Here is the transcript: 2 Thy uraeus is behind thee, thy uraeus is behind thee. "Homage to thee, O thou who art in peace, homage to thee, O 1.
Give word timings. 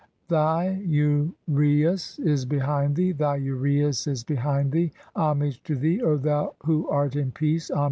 2 0.29 0.33
Thy 0.33 0.83
uraeus 1.47 2.17
is 2.25 2.43
behind 2.43 2.95
thee, 2.95 3.11
thy 3.11 3.37
uraeus 3.37 4.07
is 4.07 4.23
behind 4.23 4.71
thee. 4.71 4.91
"Homage 5.15 5.61
to 5.61 5.75
thee, 5.75 6.01
O 6.01 6.17
thou 6.17 6.55
who 6.65 6.89
art 6.89 7.15
in 7.15 7.31
peace, 7.31 7.69
homage 7.69 7.69
to 7.69 7.75
thee, 7.75 7.75
O 7.75 7.75
1. 7.75 7.79